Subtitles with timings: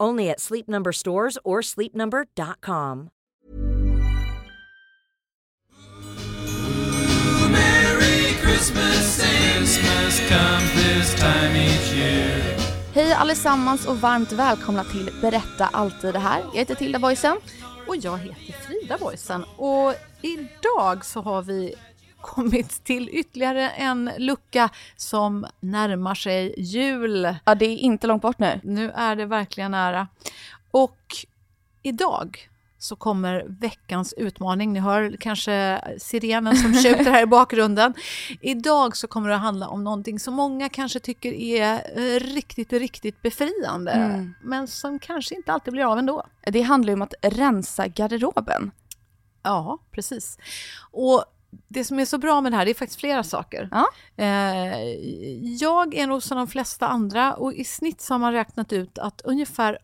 [0.00, 3.10] Only at Sleep Number stores or sleepnumber.com.
[7.50, 12.56] Merry Christmas, Christmas comes this time each year.
[12.94, 16.42] Hej allesammans och varmt välkomna till Berätta alltid det här.
[16.52, 17.36] Jag heter Tilda Boysen.
[17.86, 19.44] Och jag heter Frida Boysen.
[19.56, 21.74] Och idag så har vi
[22.20, 27.36] kommit till ytterligare en lucka som närmar sig jul.
[27.44, 28.60] Ja, det är inte långt bort nu.
[28.62, 30.08] Nu är det verkligen nära.
[30.70, 31.16] Och
[31.82, 34.72] idag så kommer veckans utmaning.
[34.72, 37.94] Ni hör kanske sirenen som tjuter här i bakgrunden.
[38.40, 42.72] Idag så kommer det att handla om någonting som många kanske tycker är eh, riktigt,
[42.72, 43.92] riktigt befriande.
[43.92, 44.34] Mm.
[44.42, 46.26] Men som kanske inte alltid blir av ändå.
[46.46, 48.70] Det handlar ju om att rensa garderoben.
[49.42, 50.38] Ja, precis.
[50.90, 51.24] Och
[51.68, 53.68] det som är så bra med det här, det är faktiskt flera saker.
[53.70, 53.86] Ja.
[54.16, 54.80] Eh,
[55.42, 58.98] jag är nog som de flesta andra och i snitt så har man räknat ut
[58.98, 59.78] att ungefär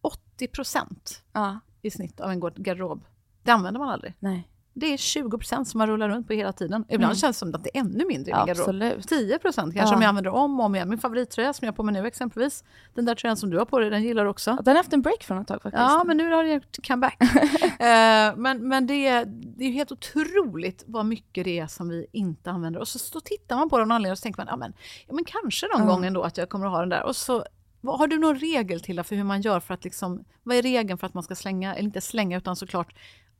[0.00, 1.60] 80 procent Ja.
[1.82, 3.04] i snitt av en garderob,
[3.42, 4.14] det använder man aldrig.
[4.18, 4.48] Nej.
[4.74, 6.84] Det är 20 procent som man rullar runt på hela tiden.
[6.88, 7.16] Ibland Mm.
[7.16, 8.60] känns det som att det är ännu mindre i min garderob.
[8.60, 9.08] Absolut.
[9.08, 9.92] 10 procent kanske Ja.
[9.96, 10.88] som jag använder om och om igen.
[10.88, 12.64] Min favorittröja som jag har på mig nu exempelvis.
[12.94, 14.50] Den där tröjan som du har på dig, den gillar du också.
[14.50, 15.80] Ja, Den har haft en break från ett tag faktiskt.
[15.80, 17.16] Ja, men nu har det gjort comeback.
[17.62, 22.06] eh, men men det, är, det är helt otroligt vad mycket det är som vi
[22.12, 22.80] inte använder.
[22.80, 24.56] Och så, så tittar man på det av någon anledning och så tänker man, ja
[24.56, 24.72] men,
[25.08, 25.94] ja, men kanske någon Ja.
[25.94, 27.02] gång ändå att jag kommer att ha den där.
[27.02, 27.44] Och så,
[27.80, 30.62] vad, har du någon regel till för hur man gör för att liksom, vad är
[30.62, 32.94] regeln för att man ska slänga, eller inte slänga utan såklart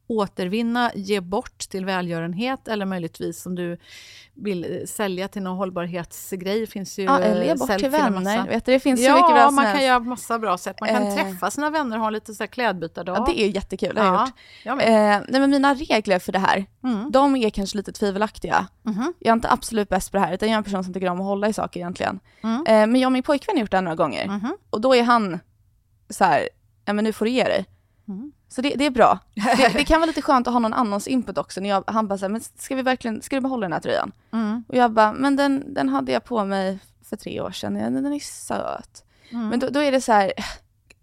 [0.06, 3.78] återvinna, ge bort till välgörenhet eller möjligtvis om du
[4.34, 6.66] vill eh, sälja till någon hållbarhetsgrej.
[6.66, 8.46] finns ju Ja, eller ge eh, bort till vänner.
[8.48, 10.80] Vet du, det finns så Ja, mycket bra som man kan göra massa bra sätt.
[10.80, 11.14] Man kan Eh.
[11.14, 13.16] träffa sina vänner och ha lite så här klädbytardag.
[13.16, 14.34] Ja, det är jättekul, det har Ja, gjort.
[14.64, 14.86] jag med.
[15.16, 17.10] Eh, nej, men mina regler för det här, Mm.
[17.10, 18.66] de är kanske lite tvivelaktiga.
[18.82, 19.12] Mhm.
[19.18, 21.08] Jag är inte absolut bäst på det här, utan jag är en person som tycker
[21.08, 22.20] om att hålla i saker egentligen.
[22.42, 22.66] Mm.
[22.66, 24.26] Eh, men jag och min pojkvän har gjort det här några gånger.
[24.26, 24.56] Mhm.
[24.70, 25.40] Och då är han
[26.10, 26.48] så här,
[26.84, 27.64] ja men nu får du ge dig.
[28.52, 29.18] Så det, det är bra.
[29.34, 31.60] Det, det kan vara lite skönt att ha någon annans input också.
[31.60, 33.80] När jag, han bara så här, men ska vi verkligen, ska du behålla den här
[33.80, 34.12] tröjan?
[34.32, 34.64] Mm.
[34.68, 38.12] Och jag bara, men den, den hade jag på mig för tre år sedan, den
[38.12, 39.04] är söt.
[39.30, 39.48] Mm.
[39.48, 40.32] Men då, då är det så här,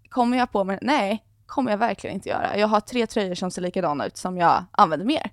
[0.08, 2.58] kommer jag på mig Nej, kommer jag verkligen inte göra.
[2.58, 5.30] Jag har tre tröjor som ser likadana ut som jag använder mer.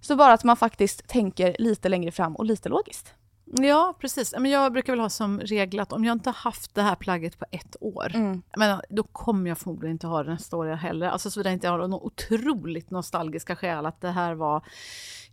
[0.00, 3.14] Så bara att man faktiskt tänker lite längre fram och lite logiskt.
[3.44, 4.34] Ja, precis.
[4.38, 6.94] Men jag brukar väl ha som regel att om jag inte har haft det här
[6.94, 8.42] plagget på ett år, Mm.
[8.56, 11.06] men då kommer jag förmodligen inte ha det nästa år heller.
[11.08, 14.64] Alltså såvida jag inte har några otroligt nostalgiska skäl att det här var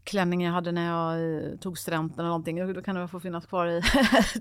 [0.03, 2.73] klänningen jag hade när jag eh, tog studenten eller någonting.
[2.73, 3.81] Då kan det få finnas kvar i...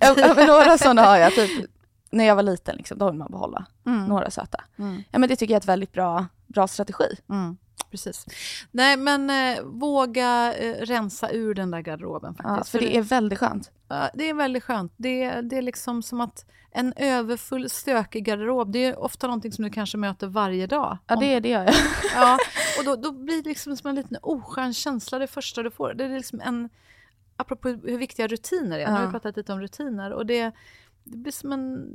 [0.01, 1.71] Ja, men några sådana har jag, typ
[2.11, 4.05] när jag var liten, liksom, då vill man behålla Mm.
[4.05, 4.65] några söta.
[4.79, 5.03] Mm.
[5.11, 7.17] Ja, men det tycker jag är ett väldigt bra, bra strategi.
[7.29, 7.57] Mm,
[7.91, 8.27] precis.
[8.71, 12.71] Nej, men eh, våga eh, rensa ur den där garderoben Ja, faktiskt.
[12.71, 13.71] för det är väldigt skönt.
[13.89, 14.93] Ja, det är väldigt skönt.
[14.97, 19.65] Det, det är liksom som att en överfull, stökig garderob, det är ofta någonting som
[19.65, 20.99] du kanske möter varje dag.
[21.07, 21.75] Ja, det, det gör jag.
[22.15, 22.39] ja,
[22.79, 25.95] och då, då blir det liksom som en liten oskön känsla det första du får.
[25.95, 26.69] Det är liksom en,
[27.37, 29.07] apropå hur viktiga rutiner är, nu har Ja.
[29.07, 30.53] vi pratat lite om rutiner, och det,
[31.05, 31.87] det blir som en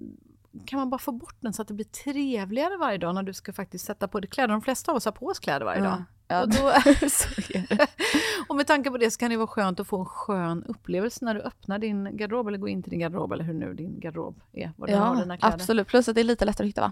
[0.66, 3.34] kan man bara få bort den så att det blir trevligare varje dag när du
[3.34, 4.48] ska faktiskt sätta på dig kläder.
[4.48, 6.04] De flesta av oss har på oss kläder varje dag.
[6.28, 6.72] Ja, Och, då,
[8.48, 11.26] och med tanke på det så kan det vara skönt att få en skön upplevelse
[11.26, 14.00] när du öppnar din garderob eller går in till din garderob eller hur nu din
[14.00, 14.72] garderob är.
[14.78, 15.56] Var du har Ja, dina kläder.
[15.56, 15.88] absolut.
[15.88, 16.92] Plus att det är lite lättare att hitta va?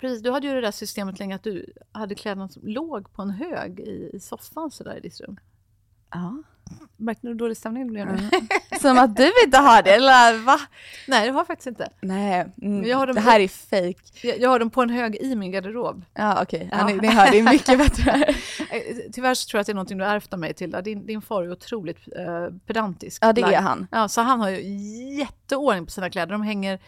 [0.00, 3.22] Precis, du hade ju det där systemet länge att du hade kläderna som låg på
[3.22, 5.36] en hög i, i soffan sådär i ditt rum.
[6.10, 6.42] Ja.
[6.96, 8.30] Märkte du dålig stämning blev nu?
[8.80, 10.60] Som att du inte har det, eller va?
[11.08, 11.88] Nej, det har jag faktiskt inte.
[12.00, 14.26] Nej, mm, Jag har dem det här är fake.
[14.28, 16.04] Jag, jag har dem på en hög i min garderob.
[16.14, 16.78] Ja okej, ja.
[16.78, 16.86] Ja.
[16.86, 18.12] ni, ni hör, det är mycket bättre.
[18.70, 18.80] Eh,
[19.12, 20.82] Tyvärr så tror jag att det är någonting du ärvt av mig Tilda.
[20.82, 23.24] Din, din far är otroligt eh, pedantisk.
[23.24, 23.86] Ja det är han.
[23.90, 24.60] Ja, så han har ju
[25.18, 26.32] jätteordning på sina kläder.
[26.32, 26.78] De hänger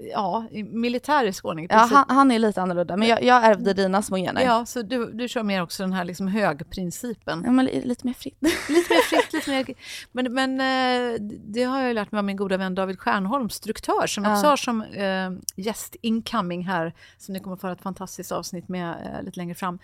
[0.00, 1.66] ja, i militärisk ordning.
[1.70, 4.42] Ja, han, han är lite annorlunda, men jag, jag ärvde dina små gener.
[4.42, 7.42] ja, så du, du kör mer också den här liksom högprincipen.
[7.44, 8.38] Ja, men li- lite mer fritt.
[8.68, 9.66] Lite mer fritt, lite mer...
[10.12, 14.06] Men, men eh, det har jag lärt mig av min goda vän David Stjernholm, struktör,
[14.06, 14.32] som Ja.
[14.34, 18.68] också har som eh, gäst incoming här, som ni kommer att få ett fantastiskt avsnitt
[18.68, 19.78] med eh, lite längre fram.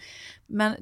[0.46, 0.75] Men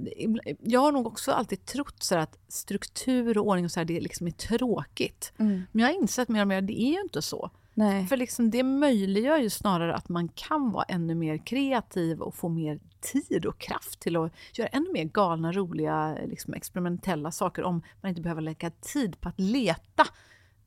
[0.62, 4.00] jag har nog också alltid trott så att struktur och ordning och så här, det
[4.00, 5.32] liksom är tråkigt.
[5.38, 5.62] Mm.
[5.73, 7.50] Men jag har insett mer och mer att det är ju inte så.
[7.75, 8.07] Nej.
[8.07, 12.49] För liksom det möjliggör ju snarare att man kan vara ännu mer kreativ och få
[12.49, 17.83] mer tid och kraft till att göra ännu mer galna, roliga, liksom experimentella saker om
[18.01, 20.07] man inte behöver lägga tid på att leta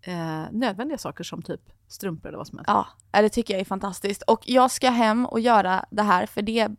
[0.02, 2.70] eh, nödvändiga saker som typ strumpor eller vad som helst.
[3.12, 4.22] Ja, det tycker jag är fantastiskt.
[4.22, 6.70] Och jag ska hem och göra det här, för det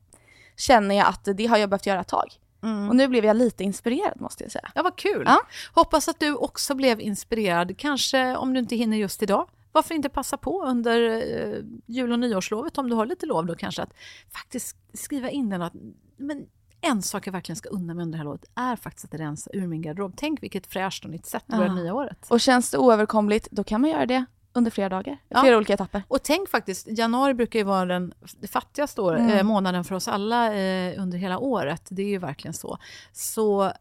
[0.57, 2.41] känner jag att det har jag behövt göra ett tag.
[2.89, 4.71] Och nu blev jag lite inspirerad måste jag säga.
[4.75, 5.25] Ja, vad kul!
[5.27, 5.41] Ja.
[5.75, 9.49] Hoppas att du också blev inspirerad, kanske om du inte hinner just idag.
[9.77, 13.55] Varför inte passa på under eh, jul och nyårslovet, om du har lite lov då
[13.55, 13.95] kanske, att
[14.33, 15.73] faktiskt skriva in den att
[16.17, 16.47] men
[16.81, 19.51] en sak jag verkligen ska unna mig under det här lovet är faktiskt att rensa
[19.53, 20.13] ur min garderob.
[20.17, 21.75] Tänk vilket fräscht och nytt sätt att börja Ja.
[21.75, 22.27] det nya året.
[22.29, 25.19] Och känns det oöverkomligt, då kan man göra det under flera dagar.
[25.29, 25.41] Ja.
[25.41, 26.03] Flera olika etapper.
[26.09, 28.15] Och tänk faktiskt, januari brukar ju vara den
[28.53, 29.31] fattigaste år, Mm.
[29.31, 31.83] eh, månaden för oss alla eh, under hela året.
[31.91, 32.79] Det är ju verkligen så.
[33.13, 33.73] Så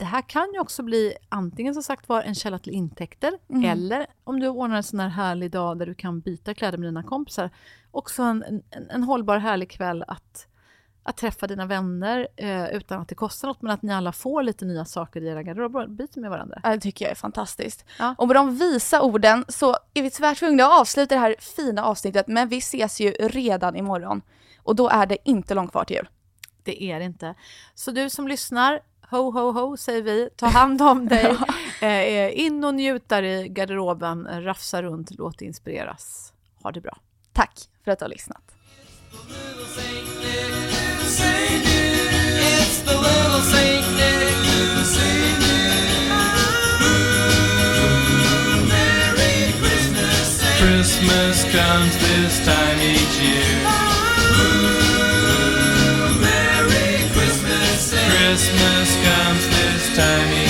[0.00, 3.64] det här kan ju också bli antingen som sagt var en källa till intäkter Mm.
[3.70, 6.88] eller om du ordnar en sån här härlig dag där du kan byta kläder med
[6.88, 7.50] dina kompisar.
[7.90, 10.46] Också en, en, en hållbar härlig kväll att,
[11.02, 14.42] att träffa dina vänner eh, utan att det kostar något men att ni alla får
[14.42, 15.86] lite nya saker i era garderober.
[15.86, 16.60] Byter med varandra.
[16.62, 17.84] Ja, Det tycker jag är fantastiskt.
[17.98, 18.14] Ja.
[18.18, 21.84] Och med de visa orden så är vi tyvärr tvungna att avsluta det här fina
[21.84, 24.22] avsnittet, men vi ses ju redan imorgon.
[24.62, 26.08] Och då är det inte långt kvar till jul.
[26.62, 27.34] Det är det inte.
[27.74, 31.36] Så du som lyssnar, ho ho ho säger vi, ta hand om dig,
[31.80, 36.32] eh, in och njut där i garderoben, rafsa runt, låt dig inspireras.
[36.62, 36.98] Ha det bra.
[37.32, 38.42] Tack för att du har lyssnat.
[50.60, 53.39] Christmas comes this time each year.
[60.00, 60.49] Time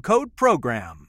[0.00, 1.08] code PROGRAM.